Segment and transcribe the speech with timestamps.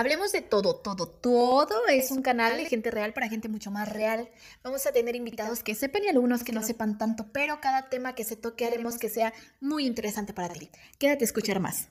[0.00, 3.86] Hablemos de todo, todo, todo es un canal de gente real para gente mucho más
[3.86, 4.30] real.
[4.64, 8.14] Vamos a tener invitados que sepan y algunos que no sepan tanto, pero cada tema
[8.14, 10.70] que se toque haremos que sea muy interesante para ti.
[10.98, 11.90] Quédate a escuchar más.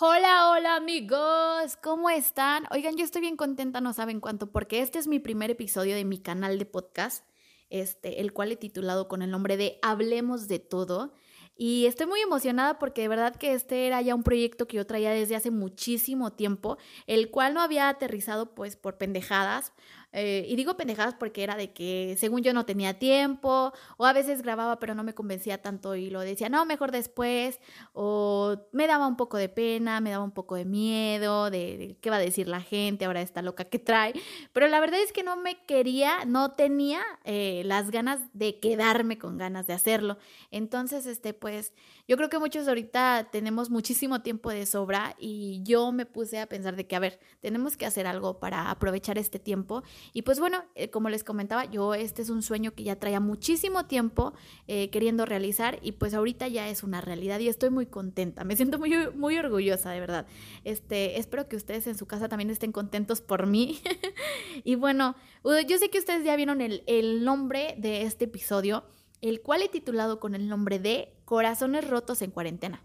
[0.00, 2.64] Hola, hola amigos, ¿cómo están?
[2.72, 6.04] Oigan, yo estoy bien contenta, no saben cuánto, porque este es mi primer episodio de
[6.04, 7.24] mi canal de podcast,
[7.70, 11.14] este, el cual he titulado con el nombre de Hablemos de todo.
[11.56, 14.86] Y estoy muy emocionada porque de verdad que este era ya un proyecto que yo
[14.86, 19.72] traía desde hace muchísimo tiempo, el cual no había aterrizado pues por pendejadas
[20.12, 24.12] eh, y digo pendejadas porque era de que según yo no tenía tiempo, o a
[24.12, 27.60] veces grababa pero no me convencía tanto y lo decía, no, mejor después,
[27.92, 32.10] o me daba un poco de pena, me daba un poco de miedo, de, qué
[32.10, 34.12] va a decir la gente, ahora está loca que trae.
[34.52, 39.18] Pero la verdad es que no me quería, no tenía eh, las ganas de quedarme
[39.18, 40.18] con ganas de hacerlo.
[40.50, 41.72] Entonces, este, pues,
[42.06, 46.46] yo creo que muchos ahorita tenemos muchísimo tiempo de sobra y yo me puse a
[46.46, 50.38] pensar de que, a ver, tenemos que hacer algo para aprovechar este tiempo y pues
[50.38, 54.34] bueno, eh, como les comentaba, yo este es un sueño que ya traía muchísimo tiempo
[54.66, 58.56] eh, queriendo realizar y pues ahorita ya es una realidad y estoy muy contenta, me
[58.56, 60.26] siento muy, muy orgullosa de verdad.
[60.64, 63.80] Este, espero que ustedes en su casa también estén contentos por mí.
[64.64, 65.14] y bueno,
[65.44, 68.84] yo sé que ustedes ya vieron el, el nombre de este episodio,
[69.20, 72.82] el cual he titulado con el nombre de Corazones rotos en cuarentena.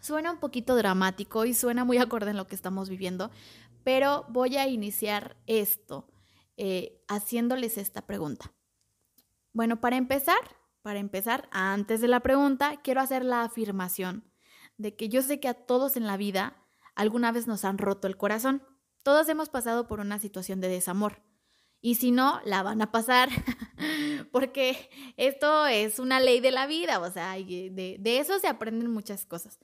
[0.00, 3.30] Suena un poquito dramático y suena muy acorde en lo que estamos viviendo,
[3.84, 6.06] pero voy a iniciar esto
[6.58, 8.52] eh, haciéndoles esta pregunta.
[9.52, 14.30] Bueno, para empezar, para empezar, antes de la pregunta, quiero hacer la afirmación
[14.76, 16.56] de que yo sé que a todos en la vida
[16.94, 18.62] alguna vez nos han roto el corazón.
[19.04, 21.22] Todos hemos pasado por una situación de desamor.
[21.80, 23.28] Y si no, la van a pasar,
[24.32, 28.90] porque esto es una ley de la vida, o sea, de, de eso se aprenden
[28.90, 29.60] muchas cosas.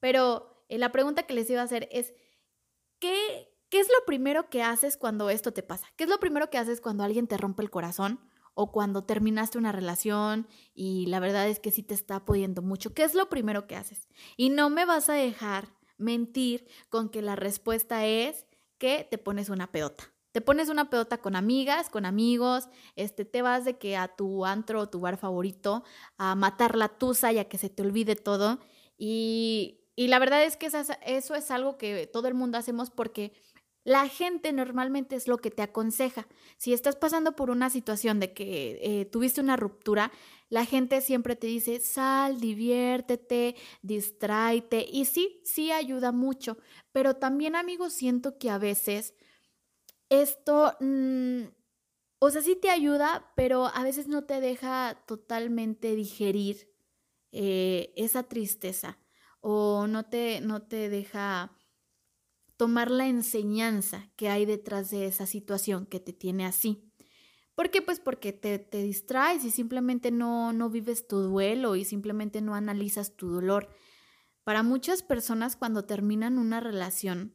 [0.00, 2.14] Pero eh, la pregunta que les iba a hacer es,
[2.98, 5.86] ¿qué, ¿Qué es lo primero que haces cuando esto te pasa?
[5.96, 8.18] ¿Qué es lo primero que haces cuando alguien te rompe el corazón?
[8.54, 12.92] O cuando terminaste una relación y la verdad es que sí te está pudiendo mucho.
[12.92, 14.08] ¿Qué es lo primero que haces?
[14.36, 18.46] Y no me vas a dejar mentir con que la respuesta es
[18.78, 20.12] que te pones una pedota.
[20.32, 24.44] Te pones una pedota con amigas, con amigos, este, te vas de que a tu
[24.44, 25.84] antro o tu bar favorito
[26.16, 28.58] a matar la tusa y a que se te olvide todo.
[28.96, 33.32] Y la verdad es que eso es algo que todo el mundo hacemos porque
[33.88, 36.28] la gente normalmente es lo que te aconseja.
[36.58, 40.12] Si estás pasando por una situación de que eh, tuviste una ruptura,
[40.50, 44.86] la gente siempre te dice, sal, diviértete, distráete.
[44.92, 46.58] Y sí, sí ayuda mucho.
[46.92, 49.14] Pero también, amigos, siento que a veces
[50.10, 51.44] esto, mm,
[52.18, 56.70] o sea, sí te ayuda, pero a veces no te deja totalmente digerir
[57.32, 58.98] eh, esa tristeza
[59.40, 61.57] o no te, no te deja
[62.58, 66.92] tomar la enseñanza que hay detrás de esa situación que te tiene así.
[67.54, 67.80] ¿Por qué?
[67.80, 72.54] Pues porque te, te distraes y simplemente no, no vives tu duelo y simplemente no
[72.54, 73.70] analizas tu dolor.
[74.44, 77.34] Para muchas personas cuando terminan una relación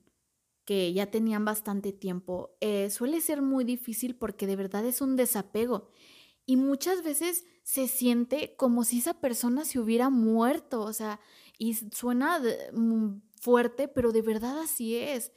[0.65, 5.15] que ya tenían bastante tiempo, eh, suele ser muy difícil porque de verdad es un
[5.15, 5.89] desapego.
[6.45, 11.21] Y muchas veces se siente como si esa persona se hubiera muerto, o sea,
[11.57, 12.41] y suena
[12.73, 15.31] mm, fuerte, pero de verdad así es.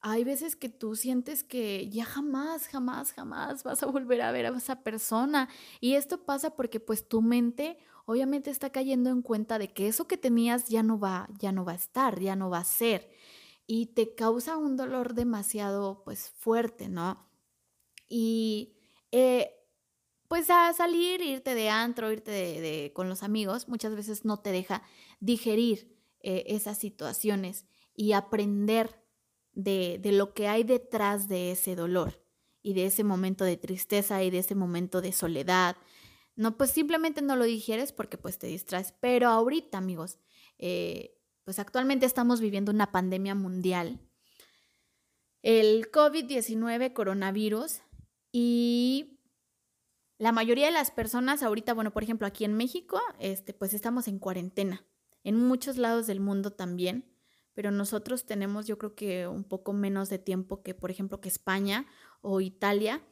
[0.00, 4.46] Hay veces que tú sientes que ya jamás, jamás, jamás vas a volver a ver
[4.46, 5.48] a esa persona.
[5.80, 10.06] Y esto pasa porque pues tu mente obviamente está cayendo en cuenta de que eso
[10.06, 13.10] que tenías ya no va, ya no va a estar, ya no va a ser.
[13.66, 17.28] Y te causa un dolor demasiado pues fuerte, ¿no?
[18.08, 18.76] Y
[19.10, 19.50] eh,
[20.28, 24.52] pues a salir, irte de antro, irte de, con los amigos, muchas veces no te
[24.52, 24.82] deja
[25.20, 25.97] digerir
[26.28, 29.02] eh, esas situaciones y aprender
[29.54, 32.22] de, de lo que hay detrás de ese dolor
[32.60, 35.78] y de ese momento de tristeza y de ese momento de soledad.
[36.36, 38.92] No, pues simplemente no lo digieres porque pues te distraes.
[39.00, 40.18] Pero ahorita, amigos,
[40.58, 43.98] eh, pues actualmente estamos viviendo una pandemia mundial.
[45.40, 47.80] El COVID-19, coronavirus,
[48.32, 49.18] y
[50.18, 54.08] la mayoría de las personas ahorita, bueno, por ejemplo, aquí en México, este, pues estamos
[54.08, 54.84] en cuarentena
[55.24, 57.04] en muchos lados del mundo también,
[57.54, 61.28] pero nosotros tenemos yo creo que un poco menos de tiempo que por ejemplo que
[61.28, 61.86] España
[62.20, 63.02] o Italia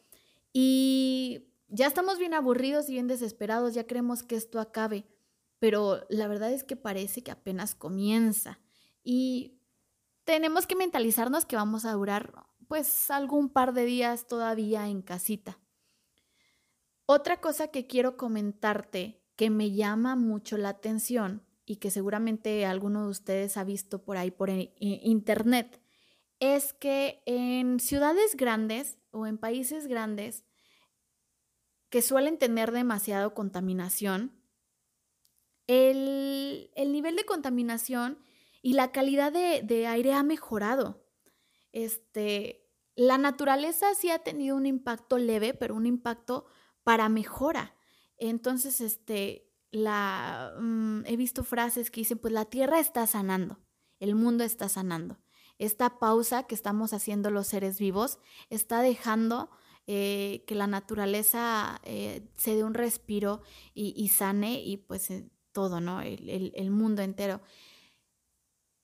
[0.53, 5.07] y ya estamos bien aburridos y bien desesperados, ya queremos que esto acabe,
[5.59, 8.61] pero la verdad es que parece que apenas comienza
[9.03, 9.61] y
[10.25, 15.61] tenemos que mentalizarnos que vamos a durar pues algún par de días todavía en casita.
[17.07, 23.03] Otra cosa que quiero comentarte que me llama mucho la atención y que seguramente alguno
[23.03, 24.49] de ustedes ha visto por ahí por
[24.79, 25.83] internet
[26.39, 30.45] es que en ciudades grandes o en países grandes
[31.91, 34.33] que suelen tener demasiado contaminación,
[35.67, 38.19] el, nivel de contaminación
[38.63, 41.05] y la calidad de, de, aire ha mejorado.
[41.73, 46.47] Este, la naturaleza sí ha tenido un impacto leve, pero un impacto
[46.85, 47.75] para mejora.
[48.19, 53.59] Entonces, este, la, mm, he visto frases que dicen, pues la tierra está sanando,
[54.01, 55.19] el mundo está sanando.
[55.59, 58.19] Esta pausa que estamos haciendo los seres vivos
[58.51, 59.51] está dejando
[59.87, 63.43] eh, que la naturaleza eh, se dé un respiro
[63.73, 66.03] y, sane y pues eh, todo, ¿no?
[66.03, 67.41] El, el, mundo entero.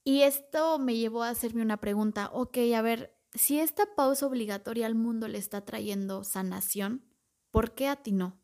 [0.05, 4.87] Y esto me llevó a hacerme una pregunta, ok, a ver, si esta pausa obligatoria
[4.87, 7.05] al mundo le está trayendo sanación,
[7.51, 8.41] ¿por qué a ti no?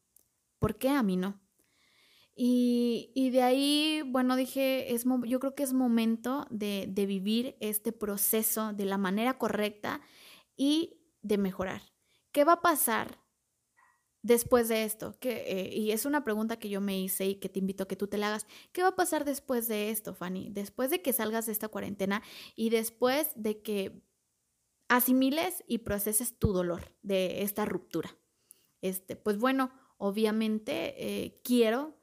[0.58, 1.40] ¿Por qué a mí no?
[2.40, 8.72] Y, de ahí, bueno, dije, es, yo creo que es momento de, vivir este proceso
[8.72, 10.00] de la manera correcta
[10.56, 11.82] y de mejorar.
[12.30, 13.18] ¿Qué va a pasar
[14.22, 15.18] después de esto?
[15.20, 17.96] Eh, y es una pregunta que yo me hice y que te invito a que
[17.96, 18.46] tú te la hagas.
[18.70, 20.48] ¿Qué va a pasar después de esto, Fanny?
[20.48, 22.22] Después de que salgas de esta cuarentena
[22.54, 24.00] y después de que
[24.86, 28.16] asimiles y proceses tu dolor de esta ruptura.
[28.80, 30.94] Este, pues bueno, obviamente
[31.24, 31.97] eh, quiero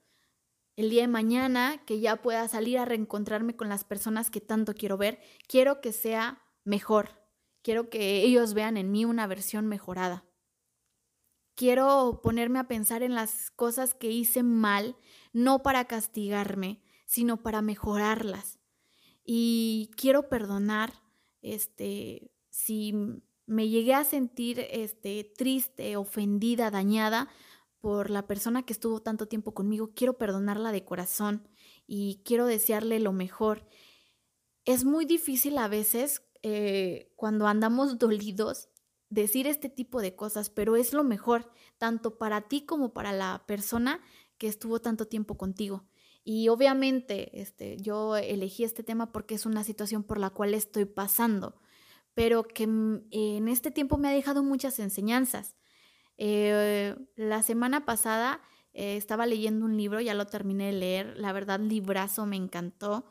[0.76, 4.74] el día de mañana que ya pueda salir a reencontrarme con las personas que tanto
[4.74, 7.22] quiero ver, quiero que sea mejor,
[7.62, 10.26] quiero que ellos vean en mí una versión mejorada.
[11.56, 14.98] Quiero ponerme a pensar en las cosas que hice mal,
[15.32, 18.60] no para castigarme, sino para mejorarlas.
[19.24, 20.94] Y quiero perdonar,
[21.42, 22.94] este, si
[23.46, 27.30] me llegué a sentir este, triste, ofendida, dañada,
[27.86, 31.48] por la persona que estuvo tanto tiempo conmigo, quiero perdonarla de corazón
[31.86, 33.68] y quiero desearle lo mejor.
[34.66, 38.70] Es muy difícil a veces eh, cuando andamos dolidos
[39.12, 43.44] decir este tipo de cosas, pero es lo mejor, tanto para ti como para la
[43.46, 44.02] persona
[44.40, 45.86] que estuvo tanto tiempo contigo.
[46.24, 50.86] Y obviamente este, yo elegí este tema porque es una situación por la cual estoy
[50.86, 51.62] pasando,
[52.16, 55.56] pero que mm, en este tiempo me ha dejado muchas enseñanzas.
[56.18, 58.42] Eh, la semana pasada
[58.74, 63.06] eh, estaba leyendo un libro, ya lo terminé de leer, la verdad librazo me encantó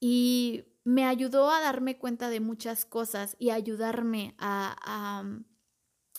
[0.00, 5.34] y me ayudó a darme cuenta de muchas cosas y ayudarme a,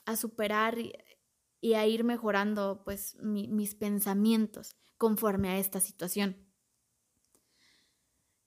[0.06, 6.46] a, superar y, a ir mejorando pues mis pensamientos conforme a esta situación.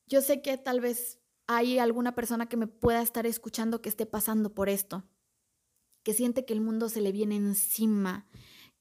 [0.07, 4.07] Yo sé que tal vez hay alguna persona que me pueda estar escuchando que esté
[4.07, 5.05] pasando por esto
[6.03, 8.27] que siente que el mundo se le viene encima,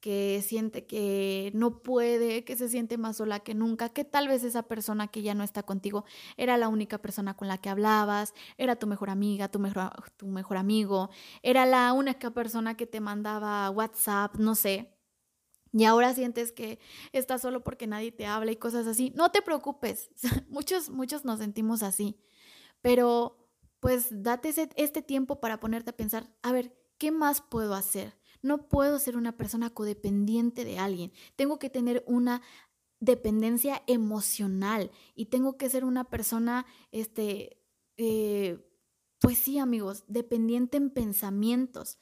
[0.01, 4.43] que siente que no puede, que se siente más sola que nunca, que tal vez
[4.43, 6.05] esa persona que ya no está contigo
[6.37, 10.27] era la única persona con la que hablabas, era tu mejor amiga, tu mejor, tu
[10.27, 11.11] mejor amigo,
[11.43, 14.97] era la única persona que te mandaba WhatsApp, no sé.
[15.73, 16.79] Y ahora sientes que
[17.13, 19.13] estás solo porque nadie te habla y cosas así.
[19.15, 20.09] No te preocupes,
[20.49, 22.19] muchos, muchos nos sentimos así,
[22.81, 23.37] pero
[23.79, 28.15] pues date este tiempo para ponerte a pensar, a ver, ¿Qué más puedo hacer?
[28.43, 31.11] No puedo ser una persona codependiente de alguien.
[31.35, 32.43] Tengo que tener una
[32.99, 37.59] dependencia emocional y tengo que ser una persona, este,
[37.97, 38.63] eh,
[39.19, 41.97] pues sí, amigos, dependiente en pensamientos.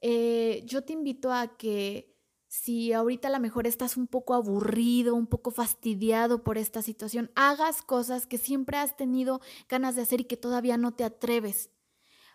[0.00, 5.16] Eh, yo te invito a que si ahorita a lo mejor estás un poco aburrido,
[5.16, 10.20] un poco fastidiado por esta situación, hagas cosas que siempre has tenido ganas de hacer
[10.20, 11.72] y que todavía no te atreves.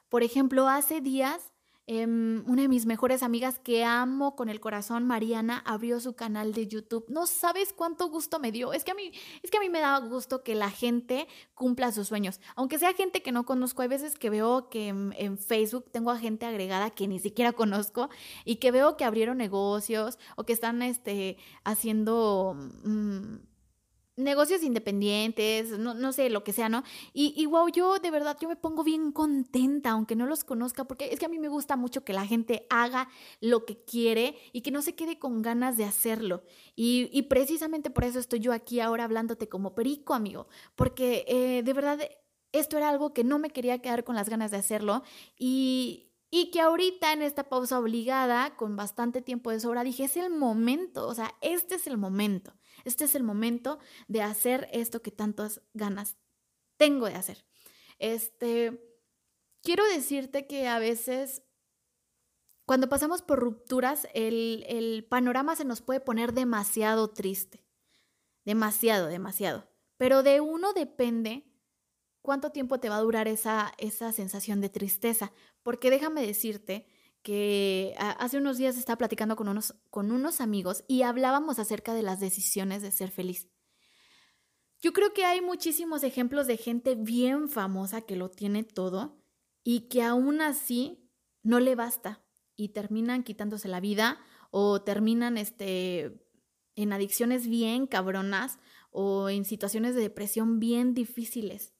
[0.09, 1.52] Por ejemplo, hace días
[1.85, 6.53] Em, una de mis mejores amigas que amo con el corazón, Mariana, abrió su canal
[6.53, 7.03] de YouTube.
[7.09, 8.71] No sabes cuánto gusto me dio.
[8.71, 9.11] Es que a mí,
[9.41, 12.39] es que a mí me da gusto que la gente cumpla sus sueños.
[12.55, 16.17] Aunque sea gente que no conozco, hay veces que veo que en, Facebook tengo a
[16.17, 18.09] gente agregada que ni siquiera conozco
[18.45, 22.55] y que veo que abrieron negocios o que están este, haciendo...
[22.85, 23.52] Mm,
[24.15, 26.83] negocios independientes, no, no, sé, lo que sea, ¿no?
[27.13, 30.85] Y, y wow, yo de verdad, yo me pongo bien contenta, aunque no los conozca,
[30.85, 33.09] porque es que a mí me gusta mucho que la gente haga
[33.41, 36.43] lo que quiere y que no se quede con ganas de hacerlo.
[36.75, 41.63] Y, y precisamente por eso estoy yo aquí ahora hablándote como perico, amigo, porque eh,
[41.63, 41.99] de verdad
[42.51, 45.03] esto era algo que no me quería quedar con las ganas de hacerlo
[45.37, 50.17] y, y que ahorita en esta pausa obligada, con bastante tiempo de sobra, dije, es
[50.17, 52.53] el momento, o sea, este es el momento.
[52.83, 56.17] Este es el momento de hacer esto que tantas ganas
[56.77, 57.45] tengo de hacer.
[57.99, 58.79] Este,
[59.61, 61.43] quiero decirte que a veces
[62.65, 67.65] cuando pasamos por rupturas, el, el, panorama se nos puede poner demasiado triste.
[68.45, 69.67] Demasiado, demasiado.
[69.97, 71.45] Pero de uno depende
[72.21, 75.33] cuánto tiempo te va a durar esa, esa sensación de tristeza.
[75.61, 76.87] Porque déjame decirte
[77.23, 82.03] que hace unos días estaba platicando con unos, con unos amigos y hablábamos acerca de
[82.03, 83.49] las decisiones de ser feliz.
[84.81, 89.23] Yo creo que hay muchísimos ejemplos de gente bien famosa que lo tiene todo
[89.63, 91.09] y que aún así
[91.41, 92.25] no le basta
[92.57, 94.19] y terminan quitándose la vida
[94.51, 96.27] o terminan este,
[96.75, 98.59] en adicciones bien cabronas
[98.91, 101.72] o en situaciones de depresión bien difíciles.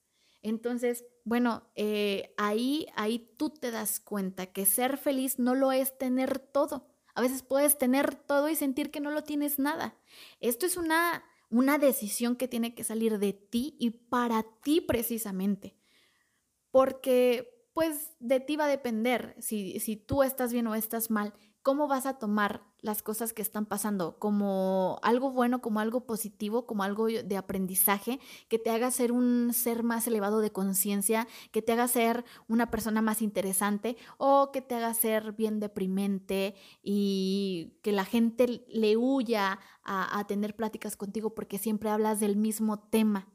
[0.44, 5.98] Entonces, bueno, eh, ahí, ahí tú te das cuenta que ser feliz no lo es
[5.98, 6.94] tener todo.
[7.16, 9.98] A veces puedes tener todo y sentir que no lo tienes nada.
[10.42, 15.78] Esto es una, una decisión que tiene que salir de ti y para ti precisamente.
[16.72, 21.34] Porque pues de ti va a depender si, si tú estás bien o estás mal
[21.64, 26.66] cómo vas a tomar las cosas que están pasando como algo bueno, como algo positivo,
[26.68, 31.62] como algo de aprendizaje, que te haga ser un ser más elevado de conciencia, que
[31.62, 37.80] te haga ser una persona más interesante o que te haga ser bien deprimente y
[37.82, 43.30] que la gente le huya a, tener pláticas contigo porque siempre hablas del mismo tema.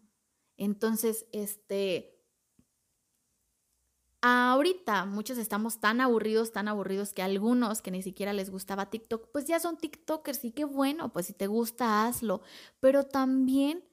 [0.56, 2.17] Entonces, este,
[4.20, 9.30] Ahorita muchos estamos tan aburridos, tan aburridos que algunos que ni siquiera les gustaba TikTok,
[9.32, 12.42] pues ya son TikTokers y qué bueno, pues si te gusta, hazlo,
[12.80, 13.84] pero también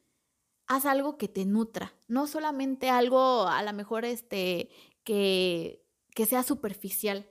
[0.67, 4.69] haz algo que te nutra, no solamente algo a lo mejor este
[5.03, 7.29] que, que sea superficial.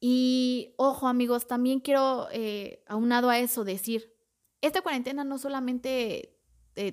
[0.00, 4.14] Y ojo amigos, también quiero, eh, aunado a eso, decir,
[4.62, 6.37] esta cuarentena no solamente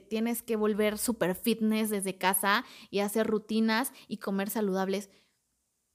[0.09, 5.09] tienes que volver super fitness desde casa y hacer rutinas y comer saludables.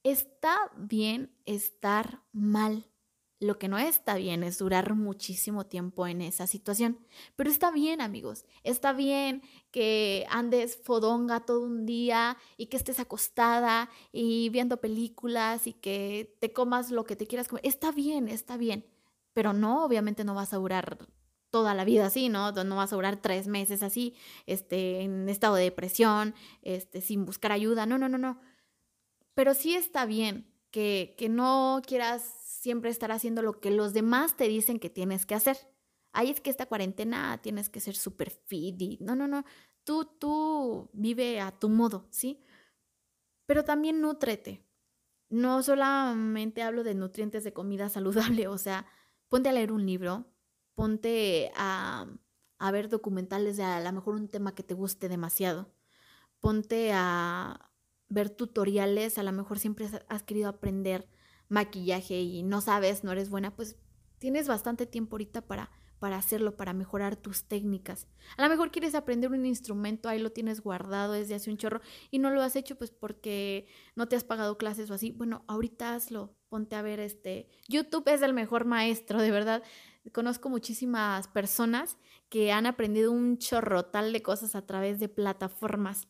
[0.03, 2.87] Está bien estar mal.
[3.41, 6.99] Lo que no está bien es durar muchísimo tiempo en esa situación.
[7.37, 8.45] Pero está bien, amigos.
[8.65, 15.67] Está bien que andes fodonga todo un día y que estés acostada y viendo películas
[15.67, 17.67] y que te comas lo que te quieras comer.
[17.67, 18.85] Está bien, está bien.
[19.33, 20.99] Pero no, obviamente no vas a durar
[21.51, 22.53] toda la vida así, ¿no?
[22.53, 24.15] No vas a durar tres meses así,
[24.47, 27.87] este, en estado de depresión, este, sin buscar ayuda.
[27.87, 28.41] No, no, no, no.
[29.35, 32.23] Pero sí está bien que, que no quieras
[32.61, 35.57] siempre estar haciendo lo que los demás te dicen que tienes que hacer.
[36.13, 39.45] Ahí es que esta cuarentena tienes que ser súper fit no, no, no.
[39.85, 42.43] Tú, tú vive a tu modo, ¿sí?
[43.47, 44.67] Pero también nútrete.
[45.29, 48.87] No solamente hablo de nutrientes de comida saludable, o sea,
[49.29, 50.27] ponte a leer un libro,
[50.81, 52.07] ponte a,
[52.73, 55.71] ver documentales de a lo mejor un tema que te guste demasiado.
[56.41, 57.71] Ponte a
[58.09, 61.07] ver tutoriales, a lo mejor siempre has querido aprender
[61.49, 63.77] maquillaje y no sabes, no eres buena, pues
[64.17, 68.09] tienes bastante tiempo ahorita para, para hacerlo, para mejorar tus técnicas.
[68.39, 71.83] A lo mejor quieres aprender un instrumento, ahí lo tienes guardado desde hace un chorro
[72.11, 75.13] y no lo has hecho pues porque no te has pagado clases o así.
[75.13, 77.49] Bueno, ahorita hazlo, ponte a ver este.
[77.69, 79.63] YouTube es el mejor maestro, de verdad.
[80.13, 81.97] Conozco muchísimas personas
[82.29, 86.09] que han aprendido un chorrotal de cosas a través de plataformas.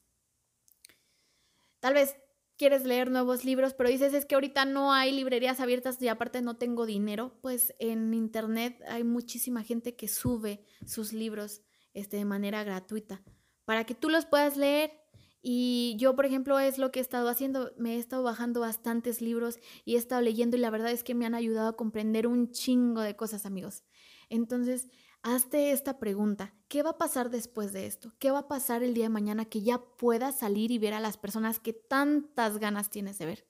[1.78, 2.16] Tal vez
[2.56, 6.42] quieres leer nuevos libros, pero dices es que ahorita no hay librerías abiertas y aparte
[6.42, 11.62] no tengo dinero, pues en internet hay muchísima gente que sube sus libros
[11.94, 13.22] este, de manera gratuita
[13.70, 14.99] para que tú los puedas leer
[15.42, 17.72] y yo, por ejemplo, es lo que he estado haciendo.
[17.78, 21.14] Me he estado bajando bastantes libros y he estado leyendo y la verdad es que
[21.14, 23.82] me han ayudado a comprender un chingo de cosas, amigos.
[24.28, 24.88] Entonces,
[25.22, 26.54] hazte esta pregunta.
[26.68, 28.12] ¿Qué va a pasar después de esto?
[28.18, 31.00] ¿Qué va a pasar el día de mañana que ya puedas salir y ver a
[31.00, 33.46] las personas que tantas ganas tienes de ver?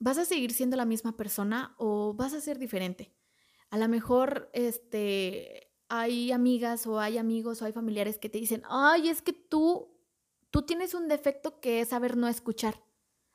[0.00, 3.14] ¿Vas a seguir siendo la misma persona o vas a ser diferente?
[3.70, 8.62] A lo mejor, este, hay amigas o hay amigos o hay familiares que te dicen,
[8.68, 9.91] ay, es que tú
[10.52, 12.84] Tú tienes un defecto que es saber no escuchar.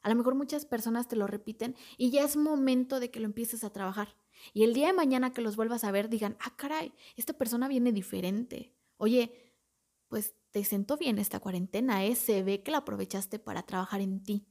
[0.03, 3.25] A lo mejor muchas personas te lo repiten y ya es momento de que lo
[3.25, 4.15] empieces a trabajar.
[4.53, 7.67] Y el día de mañana que los vuelvas a ver digan, ah, caray, esta persona
[7.67, 8.75] viene diferente.
[8.97, 9.55] Oye,
[10.07, 12.15] pues te sentó bien esta cuarentena, ¿eh?
[12.15, 14.45] Se ve que la aprovechaste para trabajar en ti.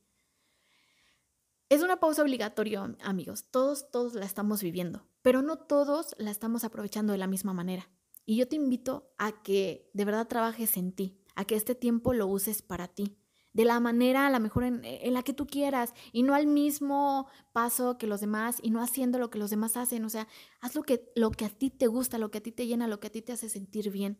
[1.68, 3.44] Es una pausa obligatoria, amigos.
[3.52, 7.88] Todos, todos la estamos viviendo, pero no todos la estamos aprovechando de la misma manera.
[8.24, 12.12] Y yo te invito a que de verdad trabajes en ti, a que este tiempo
[12.12, 13.16] lo uses para ti,
[13.52, 14.82] de la manera a la mejor en,
[15.14, 19.18] la que tú quieras y no al mismo paso que los demás y no haciendo
[19.18, 20.26] lo que los demás hacen, o sea,
[20.60, 22.88] haz lo que, lo que a ti te gusta, lo que a ti te llena,
[22.88, 24.18] lo que a ti te hace sentir bien,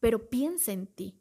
[0.00, 1.20] pero piensa en ti.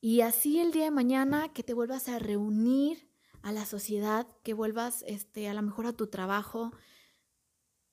[0.00, 3.10] Y así el día de mañana que te vuelvas a reunir
[3.42, 6.70] a la sociedad, que vuelvas este, a lo mejor a tu trabajo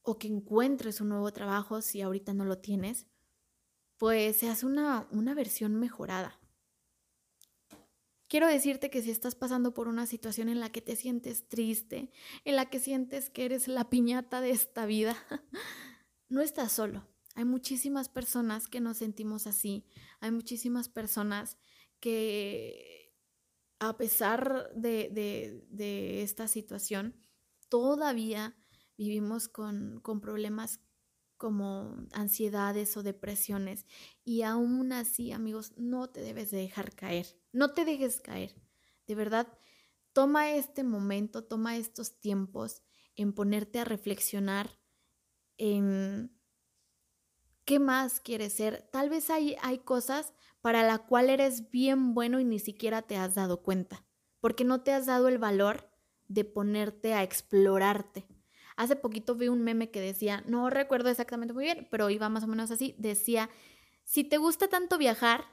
[0.01, 3.08] o que encuentres un nuevo trabajo si ahorita no lo tienes,
[3.98, 6.40] pues se hace una, una versión mejorada.
[8.28, 12.12] Quiero decirte que si estás pasando por una situación en la que te sientes triste,
[12.44, 15.16] en la que sientes que eres la piñata de esta vida,
[16.30, 17.08] no estás solo.
[17.36, 19.86] Hay muchísimas personas que nos sentimos así.
[20.22, 21.58] Hay muchísimas personas
[22.00, 23.14] que,
[23.80, 25.10] a pesar de,
[25.70, 27.16] de, esta situación,
[27.70, 28.56] todavía
[28.98, 30.80] vivimos con, con problemas
[31.46, 33.86] como ansiedades o depresiones.
[34.24, 37.28] Y aún así, amigos, no te debes de dejar caer.
[37.52, 38.56] No te dejes caer.
[39.06, 39.48] De verdad,
[40.12, 42.82] toma este momento, toma estos tiempos
[43.16, 44.72] en ponerte a reflexionar
[45.60, 46.36] en
[47.64, 48.90] qué más quieres ser.
[48.92, 53.18] Tal vez hay, hay cosas para la cual eres bien bueno y ni siquiera te
[53.18, 54.04] has dado cuenta,
[54.40, 55.92] porque no te has dado el valor
[56.28, 58.25] de ponerte a explorarte.
[58.75, 62.44] Hace poquito vi un meme que decía, no recuerdo exactamente muy bien, pero iba más
[62.44, 63.50] o menos así, decía,
[64.03, 65.46] si te gusta tanto viajar,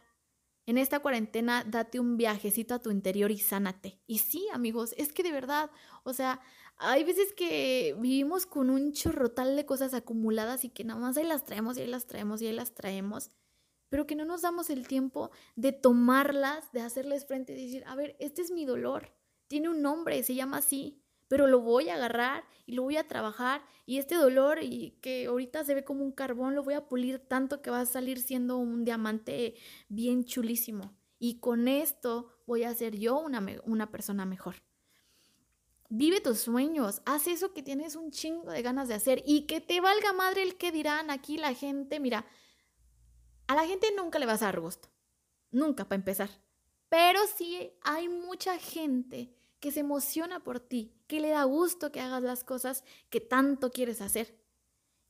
[0.67, 3.99] en esta cuarentena date un viajecito a tu interior y sánate.
[4.07, 5.71] Y sí, amigos, es que de verdad,
[6.05, 6.41] o sea,
[6.77, 11.25] hay veces que vivimos con un chorrotal de cosas acumuladas y que nada más ahí
[11.25, 13.31] las traemos y ahí las traemos y ahí las traemos,
[13.89, 17.95] pero que no nos damos el tiempo de tomarlas, de hacerles frente y decir, a
[17.95, 19.15] ver, este es mi dolor,
[19.49, 21.02] tiene un nombre, se llama así,
[21.33, 25.25] pero lo voy a agarrar y lo voy a trabajar y este dolor y que
[25.25, 28.21] ahorita se ve como un carbón lo voy a pulir tanto que va a salir
[28.21, 29.55] siendo un diamante
[29.89, 34.57] bien chulísimo y con esto voy a ser yo una, una persona mejor.
[35.89, 39.63] Vive tus sueños, haz eso que tienes un chingo de ganas de hacer y que
[39.63, 41.99] te valga madre el que dirán aquí la gente.
[41.99, 42.27] Mira,
[43.47, 44.91] a la gente nunca le vas a dar gusto,
[45.51, 46.29] nunca para empezar.
[46.91, 52.01] Pero sí hay mucha gente que se emociona por ti, que le da gusto que
[52.01, 54.35] hagas las cosas que tanto quieres hacer.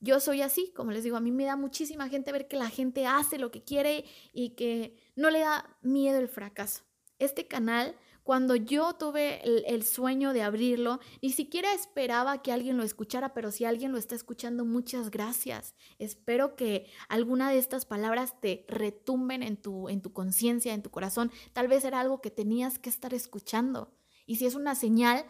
[0.00, 2.70] Yo soy así, como les digo, a mí me da muchísima gente ver que la
[2.70, 6.82] gente hace lo que quiere y que no le da miedo el fracaso.
[7.20, 7.94] Este canal,
[8.24, 13.52] cuando yo tuve el, sueño de abrirlo, ni siquiera esperaba que alguien lo escuchara, pero
[13.52, 15.76] si alguien lo está escuchando, muchas gracias.
[16.00, 20.90] Espero que alguna de estas palabras te retumben en tu, en tu conciencia, en tu
[20.90, 21.30] corazón.
[21.52, 23.94] Tal vez era algo que tenías que estar escuchando.
[24.26, 25.24] Y si es una señal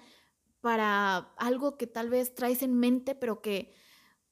[0.63, 3.75] para algo que tal vez traes en mente, pero que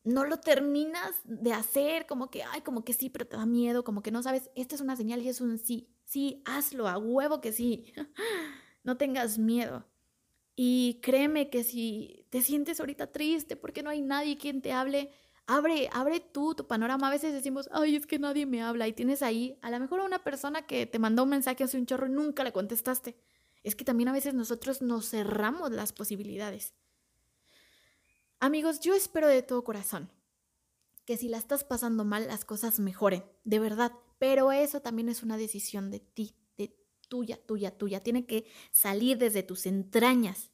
[0.04, 3.84] no lo terminas de hacer, como que, ay, como que sí, pero te da miedo,
[3.84, 6.98] como que no sabes, esta es una señal y es un sí, sí, hazlo, a
[6.98, 7.92] huevo que sí,
[8.84, 9.86] no tengas miedo.
[10.56, 15.10] Y créeme que si te sientes ahorita triste porque no hay nadie quien te hable,
[15.46, 17.08] abre, abre tú tu panorama.
[17.08, 20.00] A veces decimos, ay, es que nadie me habla y tienes ahí a lo mejor
[20.00, 23.16] una persona que te mandó un mensaje hace un chorro y nunca le contestaste.
[23.62, 26.74] Es que también a veces nosotros nos cerramos las posibilidades.
[28.38, 30.10] Amigos, yo espero de todo corazón
[31.04, 33.92] que si la estás pasando mal, las cosas mejoren, de verdad.
[34.18, 36.76] Pero eso también es una decisión de ti, de
[37.08, 38.02] tuya, tuya, tuya.
[38.02, 40.50] Tiene que salir desde tus entrañas.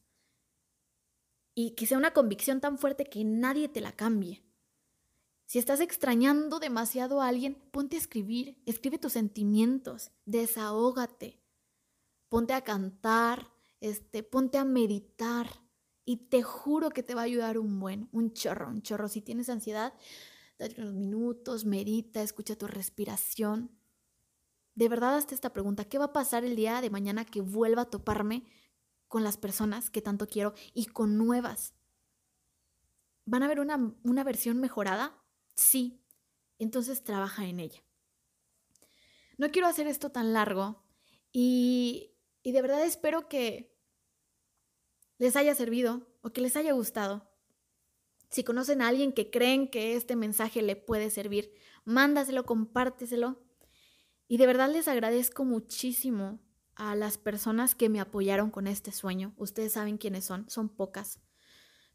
[1.54, 4.42] Y que sea una convicción tan fuerte que nadie te la cambie.
[5.46, 11.45] Si estás extrañando demasiado a alguien, ponte a escribir, escribe tus sentimientos, desahógate
[12.28, 15.48] ponte a cantar, este, ponte a meditar
[16.04, 19.08] y te juro que te va a ayudar un buen, un chorro, un chorro.
[19.08, 19.94] Si tienes ansiedad,
[20.58, 23.70] date unos minutos, medita, escucha tu respiración.
[24.74, 27.82] De verdad, hazte esta pregunta, ¿qué va a pasar el día de mañana que vuelva
[27.82, 28.44] a toparme
[29.08, 31.74] con las personas que tanto quiero y con nuevas?
[33.24, 35.20] ¿Van a ver una, una versión mejorada?
[35.54, 36.00] Sí.
[36.58, 37.82] Entonces trabaja en ella.
[39.38, 40.82] No quiero hacer esto tan largo
[41.32, 42.15] y
[42.46, 43.76] y de verdad espero que
[45.18, 47.28] les haya servido o que les haya gustado.
[48.30, 51.52] Si conocen a alguien que creen que este mensaje le puede servir,
[51.84, 53.44] mándaselo, compárteselo.
[54.28, 56.38] Y de verdad les agradezco muchísimo
[56.76, 59.34] a las personas que me apoyaron con este sueño.
[59.38, 61.18] Ustedes saben quiénes son, son pocas.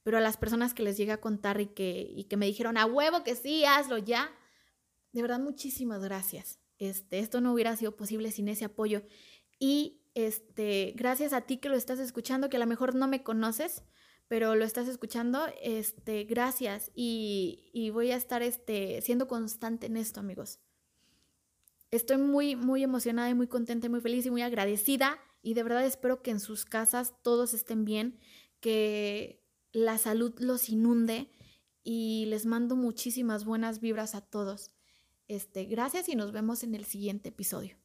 [0.03, 2.75] Pero a las personas que les llegué a contar y que, y que me dijeron,
[2.75, 4.29] a huevo que sí, hazlo ya.
[5.13, 6.59] De verdad, muchísimas gracias.
[6.77, 9.03] Este, esto no hubiera sido posible sin ese apoyo.
[9.57, 13.23] Y este, gracias a ti que lo estás escuchando, que a lo mejor no me
[13.23, 13.83] conoces,
[14.27, 16.91] pero lo estás escuchando, este, gracias.
[16.95, 20.59] Y, voy a estar este, siendo constante en esto, amigos.
[21.91, 25.19] Estoy muy, muy emocionada y muy contenta y muy feliz y muy agradecida.
[25.41, 28.19] Y de verdad espero que en sus casas todos estén bien,
[28.61, 29.43] que
[29.73, 31.29] la salud los inunde
[31.83, 34.71] y les mando muchísimas buenas vibras a todos.
[35.27, 37.80] Este, gracias y nos vemos en el siguiente episodio.